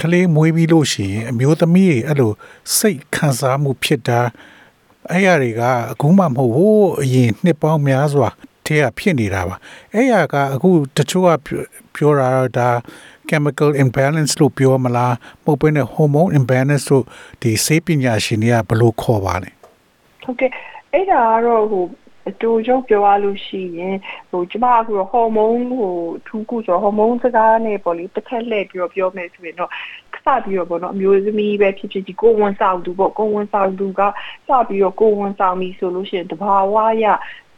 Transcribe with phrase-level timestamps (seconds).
[0.00, 2.32] ကလေးမွေးပြီးလို့ရှိရင်အမျိုးသမီးတွေအဲ့လို
[2.76, 4.20] စိတ်ခံစားမှုဖြစ်တာ
[5.10, 8.28] အဲ့ရတွေကအခုမှမဟုတ်ဘူးအရင်နှစ်ပေါင်းများစွာ
[8.66, 9.56] တည်းကဖြစ်နေတာပါ
[9.94, 11.30] အဲ့ရကအခုတချို့က
[11.94, 12.68] ပြောတာဒါ
[13.28, 17.04] chemical imbalance လို့ပြောမလားမဟုတ်ဘဲနဲ့ hormone imbalance လို့
[17.42, 19.50] ဒီဆေးပညာရှင်တွေကဘယ်လိုခေါ်ပါလဲ
[20.22, 20.50] ဟုတ်ကဲ့
[20.92, 21.84] အဲ့ဒါကတော့ဟို
[22.28, 23.96] အတူရုပ်ပြောရလို့ရှိရင်
[24.30, 25.92] ဟိုကျမကဟဟော်မုန်းဟို
[26.26, 29.70] ထူးခုဆိုဟော်မုန်းစကားနဲ့ပေါ့လေတစ်ခက်လှည့်ပြီးတော့ပြောမယ်ဆိုရင်တော့
[30.24, 34.00] စပြီးတော့ပေါ့နော်အမျိုးသမီးပဲဖြစ်ဖြစ်ဒီကိုဝန်ဆောင်သူပေါ့ကိုဝန်ဆောင်သူက
[34.48, 37.06] စပြီးတော့ကိုဝန်ဆောင်ပြီဆိုလို့ရှိရင်တဘာဝရ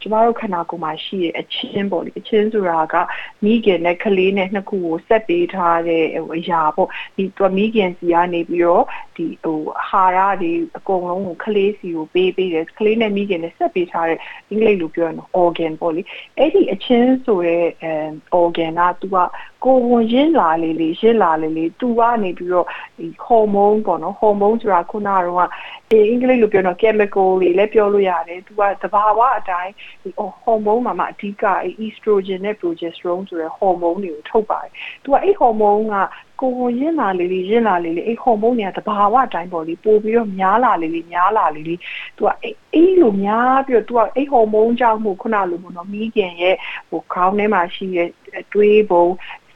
[0.01, 2.95] ကျမတို့ခန္ဓာကိုယ်မှာရှိတဲ့အချင်းပေါ့လေအချင်းဆိုတာက
[3.43, 8.85] မိခင်နဲ့ကလေးနဲ့နှစ်ခုကိုဆက်ပေးထားတဲ့ဟိုအရာပေါ့ဒီသူမိခင်စီကနေပြီးတော့
[9.15, 16.01] ဒီဟိုဟာရတွေအကုန်လုံးကိုကလေးစီကိုပေးပေးတယ်ကလေးနဲ့မိခင်နဲ့ဆက်ပေးထားတဲ့အင်္ဂလိပ်လိုပြောရင် organ ပေါ့လေ
[16.37, 17.93] အဲ့ဒီအချင်းဆိုတဲ့အဲ
[18.41, 19.17] organ ကသူက
[19.65, 22.67] ကိုဝင်ရင်းလာလေလေရင်းလာလေလေသူကနေပြီးတော့
[22.99, 25.49] ဒီဟော်မုန်းပေါ့နော်ဟော်မုန်းဆိုတာခုနကတော့
[25.91, 31.43] အင်္ဂလိပ်လိုပြောတော့ chemical တွေလည်းပြောလို့ရတယ်သူကသဘာဝအတိုင်းဒီဟော်မုန်းမှာမှအဓိက
[31.85, 34.71] estrogen နဲ့ progesterone ဆိုတဲ့ဟော်မုန်းတွေကိုထုတ်ပါတယ်
[35.03, 35.95] သူကအဲ့ဟော်မုန်းက
[36.41, 41.75] ကိုယ်ရင်းလာလေလေရင်းလာလေလေအဲ့ဟော်မုန်းတွေကတဘာဝအတိုင်းပေါ့လေပို့ပြီးတော့များလာလေလေများလာလေလေ
[42.17, 46.55] သူကအဲ့လိုများပြီးတော့သူကအဲ့ဟော်မုန်းကြောင့်မို့ခုနလိုပေါ့နော်မိခင်ရဲ့
[46.89, 48.09] ဟိုခေါင်းထဲမှာရှိတဲ့
[48.53, 49.05] တွေးပုံ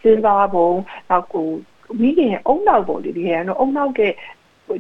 [0.02, 0.70] စဉ်းစားပုံ
[1.10, 1.48] နောက်ကို
[2.02, 4.02] မိခင်ရဲ့အုံနောက်ပေါ့လေဒီကတော့အုံနောက်က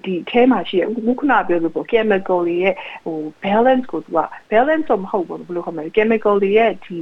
[0.05, 4.20] ဒီအဲမှာရှိရခုခုနပြောလို့ပေါ့ chemical တွေရဲ့ဟို balance ကိုသူက
[4.52, 6.98] balance တော့မဟုတ်ဘူးဘယ်လိုခေါ်မလဲ chemical တွေရဲ့ဒီ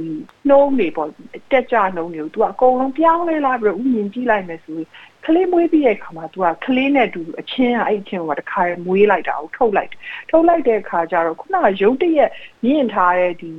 [0.48, 1.08] နှုံးတွေပေါ့
[1.52, 4.88] တက်ကြနှုံးတွေကိုသူကအကုန်လုံးပြောင်းလဲလာပြီးတော့ဥမြင်ကြည့်လိုက်မယ်ဆိုရင်
[5.26, 9.90] ကလေးမွေးပြီးတဲ့အခါမှာသူကကလေးနဲ့တူအချင်းကအဲ့အချင်းကတခါမွေးလိုက်တာကိုထုတ်လိုက်
[10.30, 12.30] ထုတ်လိုက်တဲ့အခါကျတော့ခုနကရုပ်တရက်
[12.64, 13.52] မြင့်ထားတဲ့ဒီ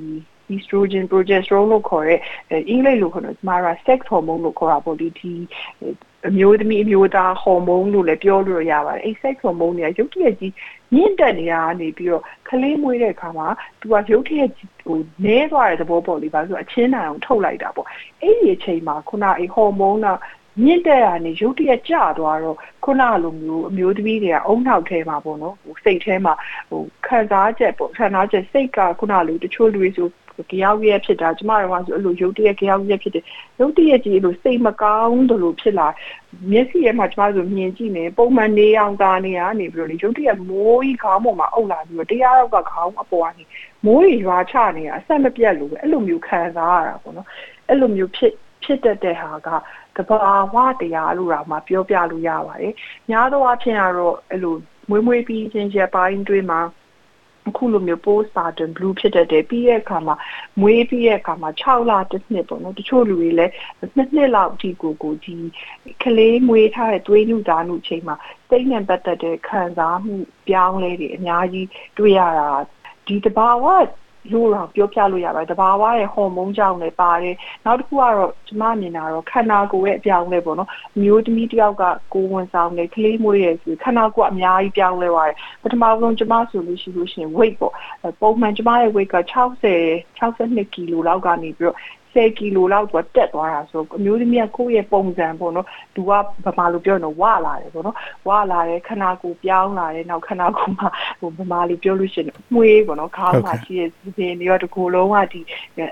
[0.53, 2.19] estrogen progesterone လို့ခေါ်တဲ့
[2.69, 5.31] အင်္ဂလိပ်လိုခေါ်တော့ကျမက sex hormone လို့ခေါ်တာပေါ့ဒီဒီ
[6.29, 10.53] အမျိုးသမီးအမျိုးသားဟော်မုန်းလို့လည်းပြောလို့ရပါတယ်အဲ့ sex hormone တွေကရုပ်တရက်ကြီး
[10.93, 13.47] မြင့်တက်နေတာကနေပြီးတော့ကလေးမွေးတဲ့အခါမှာ
[13.79, 14.49] သူကရုပ်တရက်
[14.85, 17.87] ဟိုနည်းသွားတဲ့သဘောပေါ့လေဘာလို့ဆိုအချင်းနိုင်အောင်ထုတ်လိုက်တာပေါ့
[18.21, 20.07] အဲ့ဒီအချိန်မှာခုနအဲ့ဟော်မုန်းက
[20.63, 26.33] မြင့်တဲ့ကနေရုတ်တရက်ကျသွားတော့ခုနလိုမျိုးအမျိုးသမီးတွေကအုံနောက်ထဲမှာပေါ့နော်ဟိုစိတ်ထဲမှာ
[26.69, 30.07] ဟိုခံစားချက်ပေါ့ခံစားချက်စိတ်ကခုနလိုတချို့လူတွေဆို
[30.51, 33.23] ကြောက်ရက်ဖြစ်တာကျမတို့ကဆိုအဲ့လိုရုတ်တရက်ကြောက်ရက်ဖြစ်တယ်
[33.59, 35.87] ရုတ်တရက်ကြီးအဲ့လိုစိတ်မကောင်းတယ်လို့ဖြစ်လာ
[36.51, 43.43] မျက်စိထဲမှာကျမတို့မြင်ကြည့်နေပုံမှန်နေအောင်ကာနေရနေပြီးတော့လေရုတ်တရက်မိုးကြီးခေါင်းပေါ်မှာအုပ်လာပြီးတော့တရားရောက်ကခေါင်းအပေါ်ကနေ
[43.85, 47.27] မိုးကြီးရွာချနေတာအဆက်မပြတ်လို့ပဲအဲ့လိုမျိုးခံစားရတာပေါ့နော်
[47.69, 49.49] အဲ့လိုမျိုးဖြစ်ဖြစ်တတ်တဲ့ဟာက
[49.97, 52.73] တဘာဝတရားလို့တော့မှပြောပြလို့ရပါတယ်။
[53.09, 54.55] များသောအားဖြင့်ကတော့အဲ့လို
[54.89, 56.61] မွေးမွေးပြီးချင်းချက်ပိုင်းတွင်းမှာ
[57.49, 60.15] အခုလိုမျိုး postpartum blue ဖြစ်တတ်တယ်ပြီးတဲ့အခါမှာ
[60.61, 63.51] မွေးပြီးတဲ့အခါမှာ6လတစ်နှစ်ပေါ့နော်တချို့လူတွေလည်း
[63.95, 65.35] နှစ်နှစ်လောက်အထိကိုကိုဒီ
[66.03, 68.15] ကလေးမွေးထားတဲ့သွေးနုသားနုချိန်မှာ
[68.49, 70.15] စိတ်နဲ့ပတ်သက်တဲ့ခံစားမှု
[70.47, 71.67] ပြောင်းလဲတွေအများကြီး
[71.97, 72.49] တွေ့ရတာ
[73.07, 73.65] ဒီတဘာဝ
[74.33, 80.69] လို့တော့ပြောပြလို့ရပါတယ်။တဘာဝရဲ့ဟော်မုန်းကြောင့်လည်းပါတယ်။နောက်တစ်ခုကတော့ကျမမြင်တာတော့ခန္ဓာကိုယ်ရဲ့အပြောင်းလဲပေါ့နော်။
[81.01, 87.73] မျိုးသမီးတစ်ယောက်ကကိုယ်ဝန်ဆောင်နေကလေးမွေးရဲ့ဆိုခန္ဓာကိုယ်အများကြီးပြောင်းလဲသွားတယ်။ပထမဆုံးကျမဆိုလို့ရှိလို့ရှိရင် weight ပေါ့။
[88.21, 89.17] ပုံမှန်ကျမရဲ့ weight က
[89.73, 91.77] 60 62ကီလိုလောက်ကနေပြီးတော့
[92.15, 96.11] 10ကီလိုလောက်တော့တက်သွားတာဆိုအမျိုးသမီးကကိုယ့်ရဲ့ပုံစံပေါ့နော်သူက
[96.45, 100.85] ဗမာလိုပြောရင်တော့ဝလာတယ်ပေါ့နော်ဝလာတယ်ခနာကိုပြောင်းလာတယ်နောက်ခနာကိုမှ
[101.19, 105.41] ဟိုဗမာလိုပြောလို့ရှိရင်မှွေးပေါ့နော်ခေါင်းမှာရှိတဲ့ဇင်တွေရောတကိုယ်လုံးကဒီ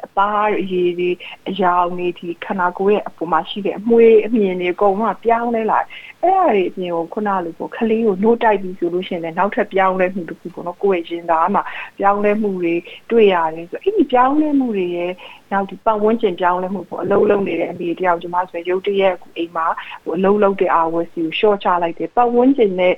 [0.05, 1.09] အသားအရည်တွေ
[1.49, 5.79] အယောင်တွေဒီခနာကိုရဲ့အပေါ်မှာရှိတဲ့အမွေးအမြင်တွေအကုန်လုံးပြောင်းလဲလာ
[6.21, 11.63] အဲ့ဒါတွေအပြင်ကိုခုနလိုပေါ့ခလေးကိုနှိုးတိုက်ပြီးဆိုလို့ရှိရင်လည်းနောက်ထပ်ပြောင်းလဲမှုတစ်ခုပေါ့နော်ကိုယ့်ရဲ့ရင်သားမှာ
[11.99, 12.75] ပြောင်းလဲမှုတွေ
[13.11, 15.11] တွေ့ရတယ်ဆိုအဲ့ဒီပြောင်းလဲမှုတွေရဲ့
[15.53, 19.65] နောက်ဒီပတ်ဝန်းကျင်ပြောင်းလဲမှုပေါ့အလုံးလုံးနေတဲ့အမေတယောက်ကျွန်မဆိုရုပ်တရက်အိမ်မှာ
[20.03, 22.95] ဟိုအလုံးလုံးတဲ့ hours ကို short ချလိုက်တယ်ပတ်ဝန်းကျင်နဲ့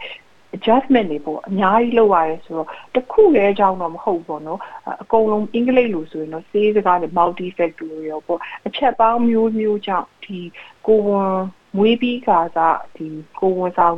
[0.55, 4.59] adjustment တွေပေါ့အများကြီးလုပ်ရတယ်ဆိုတော့တခုလဲအကြောင်းတော့မဟုတ်ပေါ့နော်
[5.03, 10.39] အကုန်လုံးအင်္ဂလိပ်လိုဆိုရင်တော့စေးစကားနဲ့ multi factorial ပေါ့အချက်ပေါင်းမျိုးမျိုးကြောင့်ဒီ
[10.87, 11.35] ကိုဝန်
[11.77, 13.07] မွေးပြီးခါစားဒီ
[13.39, 13.97] ကိုဝန်ဆောင်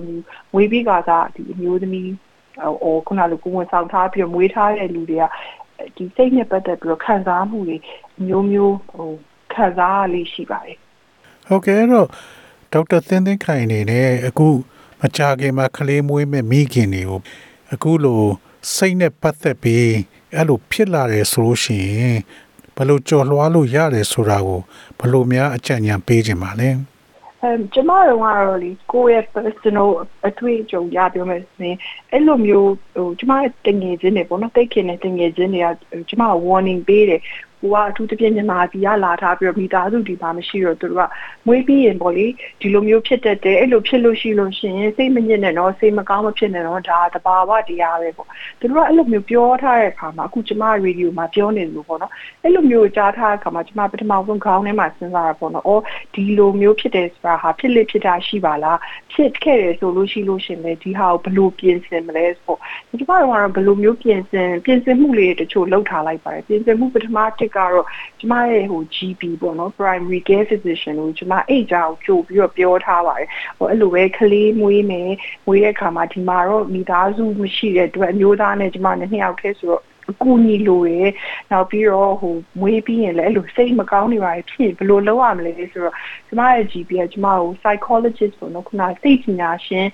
[0.54, 2.12] မွေးပြီးခါစားဒီအမျိုးသမီး
[2.84, 5.26] ဟိုခုနလိုကိုဝန်ဆောင်ထားပြီးမွေးထားတဲ့လူတွေက
[5.96, 7.78] ဒီစိတ်နဲ့ပတ်သက်ပြီးတော့ခံစားမှုတွေ
[8.28, 9.12] မျိုးမျိုးဟို
[9.54, 10.78] ခံစားရလေးရှိပါတယ်
[11.48, 12.08] ဟုတ်ကဲ့တော့
[12.74, 14.48] ဒေါက်တာသင်းသင်းခိုင်အနေနဲ့အခု
[15.02, 17.20] မကြခင်မှာကလေးမွေးမဲ့မိခင်တွေကို
[17.74, 18.22] အခုလို
[18.76, 19.90] စိတ်နဲ့ပတ်သက်ပြီး
[20.36, 22.20] အဲ့လိုဖြစ်လာတယ်ဆိုလို့ရှိရင်
[22.76, 24.62] ဘယ်လိုကြော်လွှားလို့ရတယ်ဆိုတာကို
[25.00, 26.70] ဘယ်လိုများအကြံဉာဏ်ပေးခြင်းပါလဲ။
[27.42, 29.90] အဲကျမတို့ကတော့လေကိုယ့်ရဲ့ personal
[30.28, 31.78] အတွေ့အကြုံရပြောမယ်ဆိုရင်
[32.12, 35.68] အဲ့လိုမျိုးဟိုကျမရဲ့တငယ်ချင်းတွေပေါ့နော်တိတ်ခင်တဲ့တငယ်ချင်းတွေက
[36.10, 37.22] ကျမ warning ပေးတယ်
[37.62, 41.10] ကိုကအထူးသဖြင့်မြန်မာပြည်ကလာထားပြီးတော့မိသားစုဒီပါမရှိတော့သူတို့က
[41.48, 42.26] မွေးပြီးရင်ပေါ့လေ
[42.62, 48.28] ဒီလိုမျိုးဖြစ်တတ်တယ်အဲ့လိုဖြစ်လို့ရှိလို့ရှိရင်စိတ်မညစ်နဲ့တော့စိတ်မကောင်းမဖြစ်နဲ့တော့ဒါတဘာဝတရားပဲပေါ့
[48.60, 52.12] သူတို့ကအဲ့လိုမျိုးပြောထားတဲ့အခါမှာအခုကျမရေဒီယိုမှာပြောနေလို့ပေါ့နော်
[52.44, 55.82] အဲ့လိုမျိုးကြားထားတဲ့အခါမှာကျမပထမဆုံးခေါင်းထဲမှာစဉ်းစားတာပေါ့နော်အော်
[56.16, 58.80] ဒီလိုမျိုးဖြစ်တယ်ဆိုတာဟာဖြစ်လေဖြစ်တာရှိပါလား
[59.14, 62.56] ဖြစ်ခဲ့တယ်ဆိုလို့ရှိလို့ရှင်လေဒီဟာကိုဘယ်လိုပြင်ဆင်မလဲဆို
[62.90, 63.24] ကျမတို့ကတော့
[63.56, 67.86] ဘယ်လိုမျိုးပြင်ဆင်ပြင်ဆင်မှုလေးတချို့လုပ်ထားလိုက်ပါတယ်ပြင်ဆင်မှုပထမတစ်ကတော့
[68.20, 75.12] ကျမရဲ့ဟို GP ပေါ့နော် primary care physician ကိုကျမအဲ့အကြောင်းကြိုပြီးတော့ပြောထားပါတယ်ဟိုအဲ့လိုပဲကလေးမွေးမယ်
[75.46, 81.10] မွေးတဲ့အခါမှာဒီမှာတော့မိသားစုမရှိတဲ့အတွက်အမျိုးသားနဲ့ကျမနဲ့နှစ်ယောက်တည်းဆိုတော့ အကူအညီလိုရယ်
[81.52, 85.96] နောက်ပြီးတော့ဟိုမွေးပြီးရင်လည်းအဲ့လိုစိတ်မကောင်းနေပါဖြစ်ဘယ်လိုလုပ်ရမလဲဆိုတော့
[86.28, 89.88] ကျမရဲ့ GP ကကျမကို psychologist ပေါ့နော်ခုနစိတ်ပညာရှင်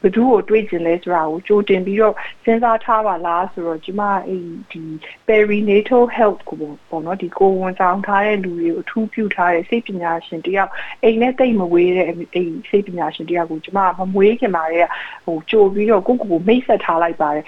[0.00, 4.42] ဘယ်သူကိုတွေးကျင်လဲဆိုတာကိုကြိုတင်ပြီးတော့စဉ်းစားထားပါလားဆိုတော့ကျမအဲ့
[4.72, 4.82] ဒီ
[5.26, 10.70] perinatal health ကိုပေါ့နော်ဒီကိုဝန်ဆောင်ထားတဲ့လူတွေကိုအထူးပြုထားတဲ့စိတ်ပညာရှင်တယောက်
[11.02, 12.16] အိမ်နဲ့တိတ်မဝေးတဲ့အဲ့
[12.68, 14.86] စိတ်ပညာရှင်တယောက်ကိုကျမမမွေးခင်ပါတဲ့
[15.24, 17.44] ဟိုကြိုပြီးတော့ကိုကိုကိုမိတ်ဆက်ထားလိုက်ပါတယ်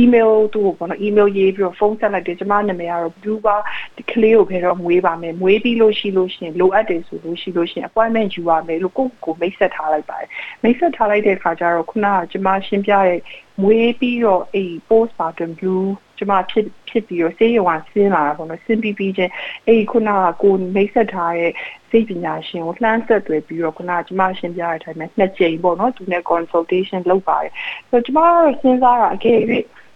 [0.00, 3.60] email သူ့ကိုပေါ့နော် email ရေးပြီးတော့ဖုန်းဆက်လိုက်တယ်ကျမနာမည်ကတော့ blue bar
[3.96, 10.28] ဒီကလေးကိုဘယ်တော့မွေးပါမယ်မွေးပြီးလို့ရှိလို့ရှိရင်လိုအပ်တယ်ဆိုလို့ရှိလို့ရှိရင် appointment ယူရမယ်လို့ကိုကိုမိတ်ဆက်ထားလိုက်ပါတယ်
[10.62, 13.20] မိတ်ဆက်ထားလိုက်တဲ့အခါကျတော့ခုနကကျမရှင်းပြတဲ့
[13.62, 15.88] မွေးပြီးတော့အဲ့ postpartum blue
[16.18, 19.32] ကျမဖြစ်ဖြစ်ပြီးတော့ဆေးရုံကဆင်းလာတာပေါ့နော်ဆင်းပြီးပြီးချင်း
[19.66, 21.52] အဲ့ခုနကကိုမိတ်ဆက်ထားတဲ့
[21.90, 27.52] စိတ်ပညာရှင်ကိုလှမ်းဆက်သွယ်ပြီးတော့ခုနကကျမရှင်းပြတဲ့အတိုင်းပဲနှစ်ကြိမ်ပေါ့နော်သူနဲ့ consultation လုပ်ပါတယ်
[27.90, 29.38] ဆိုတော့ကျမကတော့စဉ်းစားတာအကယ်၍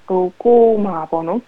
[0.09, 1.41] ဟိုကိုမှာပေါ့နော်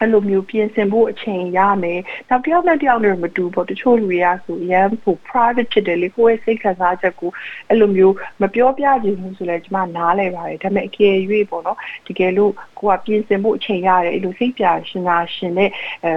[0.00, 7.30] အဲ့လိုမျိုးပြင်ဆင်ဖို့အချိန်ရမယ်။နောက်တစ်ယောက်နဲ့တစ်ယောက်နဲ့မတူပေါ့တချို့လူတွေကဆိုရမ်းဖို့ private ဖြစ်တယ်လေကိုယ့်ရဲ့စိတ်ခံစားချက်ကို
[7.68, 11.14] အဲ့လိုမျိုးမပြောပြချင်ဘူးဆိုလဲကျမနားလဲပါတယ်ဒါပေမဲ့အကယ်၍
[11.50, 15.70] ပေါ့နော်တကယ်လို့ကိုကပြင်ဆင်ဖို့အချိန်ရတယ်အဲ့လိုစိတ်ပြရှင်နာရှင်နဲ့
[16.04, 16.12] အဲ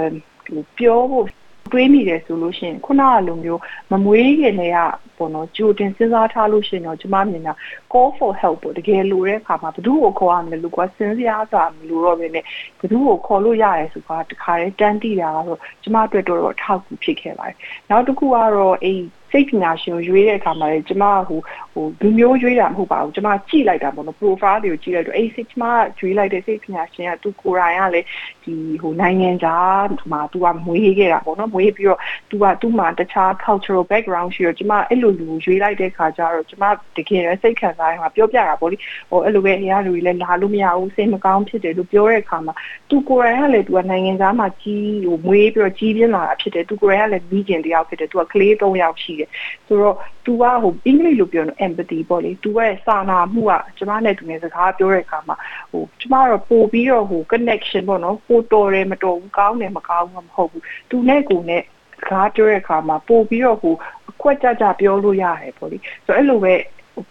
[0.78, 1.26] ပြောဖို့
[1.72, 3.62] တွေးမိတယ်ဆိုလို့ရှိရင်ခုနကလိုမျိုး
[3.92, 4.80] မမွေးခင်တည်းက
[5.18, 7.54] ပေါ့နော်ကြိုတင်စဉ်းစားထားလို့ရှိရင်တော့ကျမမြင်တာ
[7.92, 12.44] call for help ပေါ့တကယ်လိုတဲ့အခါမှာဘယ်သူ့ကိုခေါ်ရမလဲလို့ကွာစဉ်းစားစားမလို့တော့ပဲနဲ့
[12.80, 17.58] ဘယ်သူ့ကိုခေါ်လို့ရတယ်ဆိုတာတခါတည်းတန်းတိတာကတော့ကျမအတွက်တော့အထောက်အကူဖြစ်ခဲ့ပါတယ်
[17.90, 19.00] နောက်တစ်ခုကတော့အဲ့
[19.32, 21.40] စိတ်ပညာရှင်ကိုရွေးတဲ့အခါမှာလည်းကျမဟို
[21.74, 25.64] ဟိုလူမျိုးရွေးတာမဟုတ်ပါဘူးကျမကြည့်လိုက်တာပေါ့နော် profile တွေကိုကြည့်လိုက်တော့အဲ့စိတ်ကျမ
[26.00, 28.08] ရွေးလိုက်တဲ့စိတ်ပညာရှင်ကသူကိုယ်တိုင်ကလည်း
[28.44, 32.00] ဒီဟိုနိုင်ငံခြားမှာသူကမွေးခဲ့တာပေါ့နော်မွေးပြီးတော့
[32.30, 36.64] သူကသူ့မှာတခြား cultural background ရှိတော့ကျမအဲ့လိုလူကိုရွေးလိုက်တဲ့ခါကျတော့ကျမ
[36.98, 38.78] တကယ်စိတ်ခံစားရမှာပြောပြတာပေါ့လေ
[39.10, 42.54] ဟိုအဲ့လိုပဲအရာလူတွေလည်းလာလို့မရဘူးစိတ်မကောင်းဖြစ်တယ်လို့ပြောတဲ့အခါမှာ
[42.90, 49.21] သူကိုယ်တိုင်ကလည်းသူကနိုင်ငံခြားမှာကြီးဟိုမွေးပြီးတော့ကြီးပြင်းလာတာဖြစ်တယ်သူကိုယ်တိုင်ကလည်းမိခင်တယောက်ဖြစ်တယ်သူကကလေး၃ယောက်ရှိတ
[49.67, 55.37] ဆိုတော့ तू ကဟိုအင်္ဂလိပ်လိုပြောရင် empathy ပေါ့လေ तू ရဲ့စာနာမှုကကျမနဲ့သူနဲ့စကားပြောတဲ့အခါမှာ
[55.71, 61.63] ဟိုကျမတော့ပို့ပြီးတော့ဟို connection ပေါ့နော်ပို့တော်တယ်မတော်ဘူးကောင်းတယ်မကောင်းဘူးမဟုတ်ဘူး तू နဲ့ကိုနဲ့
[62.01, 63.75] စကားပြောတဲ့အခါမှာပို့ပြီးတော့ဟို
[64.11, 66.55] အကွက်ကြကြပြောလို့ရတယ်ပေါ့လေဆိုတော့အဲ့လိုပဲ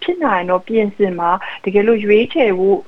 [0.02, 1.30] ဖြစ်နိုင်တော့ပြင်ဆင်မှာ
[1.64, 2.80] တကယ်လို့ရွေးချယ်ဖို့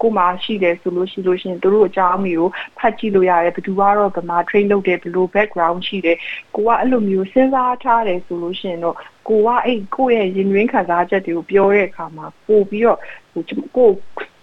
[0.00, 6.16] ကိုမှရှိတယ်ဆိုလို့ရှိလို့ရှင်တို့အကြောင်းမျိုးဖတ်ကြည့်လို့ရတယ်ဘယ်သူကတော့ဗမာ train လုပ်တယ်ဘယ်လို background ရှိတယ်
[6.54, 8.96] ကိုကအဲ့လိုမျိုးစဉ်းစားထားတယ်ဆိုလို့ရှင်တော့
[9.28, 12.98] ကိုကအဲ့ကိုယ့်ရဲ့ရင်တွင်းခံစားချက်တွေကိုပြောတဲ့အခါမှာပို့ပြီးတော့
[13.32, 13.42] ဟို
[13.76, 13.90] ကို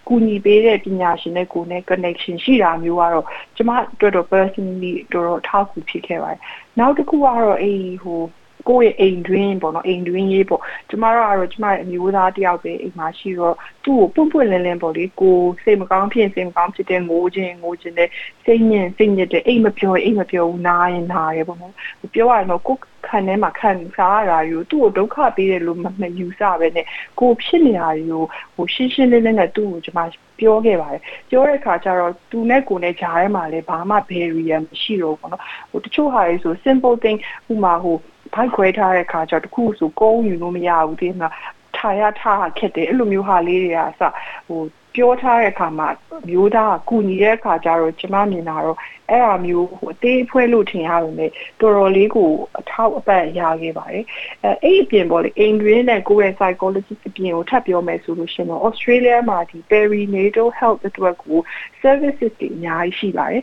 [0.08, 3.70] ကူညီပေးတဲ့ပညာရှင်နဲ့ကိုနဲ့ connection ရှိတာမျိုးကတော့ကျမ
[4.00, 6.40] တို့တော့ personally တော်တော်ထောက်ကူဖြစ်ခဲ့ပါတယ်
[6.78, 8.20] နောက်တစ်ခုကတော့အေးဟို
[8.68, 18.08] ကိုယ့်ရဲ့အိမ်တွင်းပေါ့နော်အိမ်တွင်းရေးပေါ့ကျမတို့ကတော့ကျမရဲ့အမျိုးသားတယောက်ပဲအိမ်မှာရှိတော့သူ့ကိုပွန့်ပွန့်လင်းလင်းပေါ့လေကိုစိတ်မကောင်းဖြစ်စိတ်မကောင်းဖြစ်တဲ့ငိုခြင်းငိုခြင်းတဲ့
[18.44, 21.74] စိတ်ညစ်စိတ်ညစ်တဲ့အိမ်မပြောအိမ်မပြောဘူးနားရင်နားရပေါ့နော်
[22.14, 22.76] ပြောရတော့ကို
[23.06, 26.86] ခံထဲမှာခံစားရတာယူသူ့ကိုဒုက္ခပေးတယ်လို့မယူဆပဲနဲ့
[27.20, 28.18] ကိုဖြစ်နေတာယူ
[28.54, 30.00] ဟိုရှင်းရှင်းလင်းလင်းနဲ့သူ့ကိုကျမ
[30.38, 37.18] ပြောခဲ့ပါတယ်ပြောတဲ့အခါကျတော့သူနဲ့ကိုနဲ့ဂျားထဲမှာလည်းဘာမှ barrier မရှိတော့ဘူးပေါ့နော်ဟိုတချို့ဟာတွေဆို simple thing
[37.52, 37.96] ဥမာဟို
[38.34, 41.28] ဘိုက်ခွဲထားတဲ့ခါကျတော့တခုဆိုကုန်းယူလို့မရဘူးဒီမှာ
[41.76, 44.00] ထားရထားခက်တယ်အဲ့လိုမျိုးဟာလေးတွေကအစ
[44.48, 44.62] ဟို
[44.94, 45.88] ပြောထားတဲ့အခါမှာ
[46.28, 48.78] မျိုးသားကကူညီတဲ့အခါကျတော့ကျမမြင်တာတော့
[49.10, 54.04] အဲ့အမျိုးဟိုအသေးဖွဲလို့ထင်ရပေမဲ့တော်တော်လေးကိုအထောက်အပံ့ရခဲ့ပါတယ်
[54.42, 61.38] အဲအဲ့အပြင်ပေါ့လေအိမ်တွင်းနဲ့ကိုယ့်ရဲ့ psychologist အပြင်ကိုထပ်ပြောမယ်ဆိုလို့ရှင်တော့ Australia မှာဒီ perinatal health အတွက်ကို
[61.82, 63.42] services တွေအများကြီးရှိပါတယ်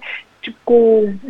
[0.69, 0.87] ကို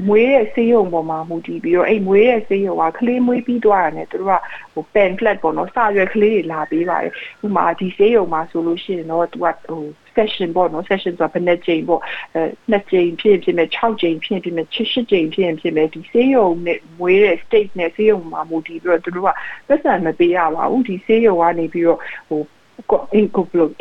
[0.08, 4.34] မွေးတဲ့ဆေးရုံပေါ်မှာမူတည်ပြီးတော့အဲ့မွေးတဲ့ဆေးရုံကကလေးမွေးပြီးသွားတာနဲ့သူတို့က
[4.74, 7.12] ဟို pamphlet ပေါ့နော်စာရွက်ကလေးတွေလာပေးပါတယ်
[7.46, 9.84] ဥပမာဒီဆေးရုံမှာဆိုလို့ရှိရင်တော့သူကဟို
[10.16, 12.02] session ပေါ့နော် session ဆိုတာဘယ်နှစ်ကြိမ်ပေါ့
[12.36, 19.30] အဲနှစ်ကြိမ်ဖြစ်ဖြစ်မဲ့6ကြိမ်ဖြစ်ဖြစ်မဲ့8ကြိမ်ဖြစ်ဖြစ်မဲ့ဒီဆေးရုံနဲ့မွေးတဲ့ state နဲ့ဆေးရုံမှာမူတည်ပြီးတော့သူတို့က
[19.68, 22.00] ပတ်စံမပေးရပါဘူးဒီဆေးရုံကနေပြီးတော့
[22.30, 22.42] ဟို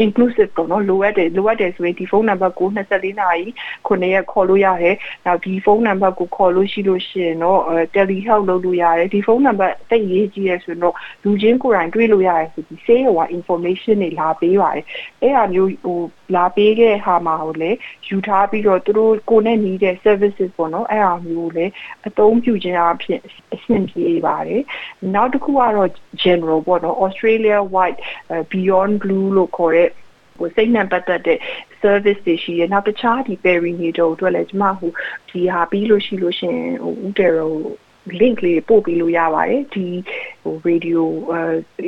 [0.05, 3.47] inclusive ပေါ့နော်လိုအပ်တယ်လိုအပ်တယ်ဆိုရင်ဒီဖုန်းနံပါတ်ကို24နာရီ
[3.87, 4.95] 9ရက်ခေါ်လို့ရတယ်။
[5.27, 7.61] နောက်ဒီဖုန်းနံပါတ်ကိုခေါ်လို့ရှိလို့ရှိရင်တော့
[7.95, 14.85] telehealth လုပ်လို့ရတယ်။ဒီဖုန်းနံပါတ်တိတ်ရေးကြည့်ရဆိုတော့လူချင်းကိုယ်တိုင်တွေ့လို့ရတယ်ဆိုဒီ say ဟို information တွေလာပေးပါတယ်။
[15.23, 15.99] အဲ့ဟာမျိုးဟို
[16.35, 17.71] လာပေးခဲ့ဟာမှာဟိုလေ
[18.09, 21.67] ယူထားပြီးတော့သူတို့ကိုနဲ့နီးတဲ့ services ပေါ့နော်အဲ့ဟာမျိုးလေ
[22.09, 23.21] အသုံးပြုခြင်းအဖြစ်
[23.55, 24.63] အဆင်ပြေပါတယ်။
[25.15, 25.91] နောက်တစ်ခုကတော့
[26.23, 27.99] general ပေါ့နော် Australia wide
[28.33, 29.89] uh, beyond blue လို့ခေါ်တဲ့
[30.39, 31.39] ဟိုစိတ်နဲ့ပတ်သက်တဲ့
[31.83, 34.91] service တွေရှိရနောက်တခြားဒီ perinatal အတွက်လည်းကျမဟို
[35.31, 37.53] ဒီဟာပြီးလို့ရှိလို့ရှင်ဟိုဦးတယ်ရော
[38.21, 39.87] link လေးပို့ပေးလို့ရပါတယ်ဒီ
[40.43, 41.01] ဟို radio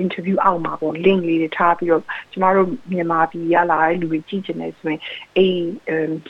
[0.03, 5.01] interview အောက်မှာပေါ့ link လေးတွေထားပြီးတော့ကျမတို့မြန်မာပြည်ရလာတဲ့လူတွေကြည့်ချင်တယ်ဆိုရင်
[5.37, 5.57] အဲ့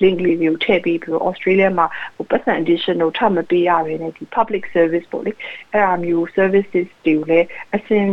[0.02, 5.32] link လေးတွေကိုထည့်ပေးပြီးတော့ Australia မှာဟို person edition ကိုထပ်မပေးရဘဲနဲ့ဒီ public service ပေါ့လေ
[5.72, 8.06] အဲ့အမျိုး services တွေကိုလည်းအစင်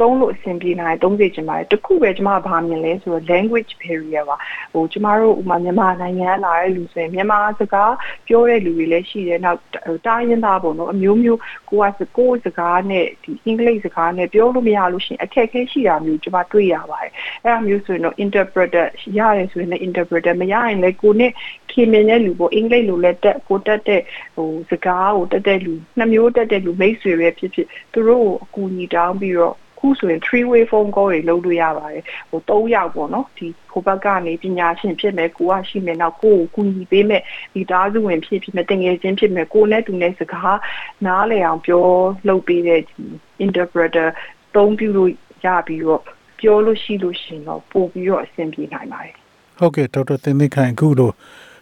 [0.00, 4.36] သုံးလို့အဆင်ပြေနိုင်သုံးစေချင်ပါတယ်တခုပဲကျမဘာမြင်လဲဆိုတော့ language barrier ပါ
[4.72, 7.94] ဟိုကျမတို့ဥမာမြန်မာနိုင်ငံလာတဲ့လူဆိုရင်မြန်မာစကား
[8.26, 9.60] ပြောတဲ့လူတွေလည်းရှိတယ်နောက်
[10.06, 11.40] တိုင်းရင်းသားပေါ့နော်အမျိုးမျိုး
[11.70, 17.12] ကိုကကိုစကားနဲ့ဒီအင်္ဂလိပ်စကားနဲ့ပြောလို့မရလို့ရှိရင်အခက်အခဲရှိတာမျိုးကျမတွေ့ရပါတယ်
[17.44, 18.86] အဲ့ဒါမျိုးဆိုရင်တော့ interpreter
[19.18, 21.32] ရတယ်ဆိုရင်လည်း interpreter မရရင်လည်းကိုနဲ့
[21.70, 24.02] ခင်မင်းတဲ့လူပေါ့အင်္ဂလိပ်လိုလည်းတက်ကိုတက်တဲ့
[24.36, 37.22] ဟိုစကားကိုတက်တဲ့လူနှစ်မျိုးတက်တဲ့လူမိတ်ဆွေပဲဖြစ်ဖြစ်သူတို့ကိုအကူအညီတောင်းပြီးတော့ ခုဆိုရင် three way phone call တွေလုပ်လို့ရပါတယ်ဟို၃ယောက်ပေါ့နော်ဒီဟိုဘက်ကနေပညာရှင်ဖြစ်မယ်ကိုကရှိမယ်နောက်ကိုကိုကူညီပေးမယ်
[37.54, 40.58] ဒီသားစုဝင်ဖြစ်ဖြစ်မယ်တင်ငယ်ချင်းဖြစ်မယ်ကိုနဲ့တူနဲ့စကား
[41.06, 41.86] နားလည်အောင်ပြော
[42.28, 43.02] လုပ်ပေးတဲ့ဒီ
[43.44, 44.08] interpreter
[44.56, 45.10] သုံးပြုလို့
[45.44, 46.02] ရပြီးတော့
[46.40, 49.14] ပြောလို့ရှိလို့ရှင်တော့ပို့ပြီးတော့အဆင်ပြေနိုင်ပါတယ်
[49.58, 51.14] ဟုတ်ကဲ့ဒေါက်တာသင်သင်ခိုင်အခုလို့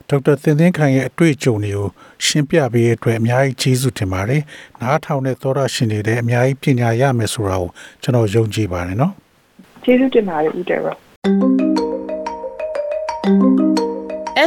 [0.08, 1.88] ဒေါက်တာသင်သင်ခိုင်ရဲ့အတွေ့အကြုံတွေကို
[2.24, 4.42] ရှင်းပြပေးတဲ့အတွက်အများကြီးကျေးဇူးတင်ပါတယ်။
[4.80, 7.70] နားထောင်တဲ့သောရရှင်တွေလည်းအများကြီးပညာရမယ်ဆိုတာကို
[8.02, 9.12] ကျွန်တော်ယုံကြည်ပါတယ်နော်
[9.84, 10.94] ကျေးဇူးတင်ပါတယ်ဦးတယ်ရော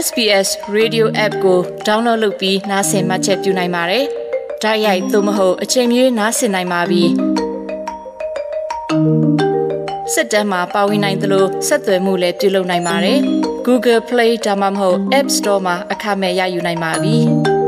[0.05, 4.05] SBS Radio App ကို download လုပ်ပြီးနားဆင်မှတ်ချက်ပြုနိုင်ပါတယ်။
[4.63, 7.03] ဒါရိုက်သို့မဟုတ်အချိန်မြေးနားဆင်နိုင်ပါပြီ။
[10.13, 13.21] စစ်တမ်းမှာပါဝင်နိုင်သလိုဆက်သွယ်မှုလည်းပြုလုပ်နိုင်ပါတယ်။
[13.67, 17.17] Google Play ဒါမှမဟုတ် App Store မှာအခမဲ့ရယူနိုင်ပါပြီ။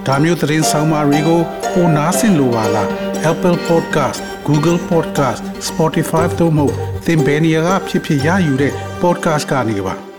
[0.06, 1.40] ။ဒါမျိုးသတင်းဆောင်မတွေကို
[1.72, 2.88] ပိုနားဆင်လိုပါလား
[3.30, 6.66] Apple Podcast Google Podcast Spotify တို့မှာ
[7.06, 9.96] သင်ပင်ရာဖြစ်ဖြစ်ရယူတဲ့ podcast ကနေပါ။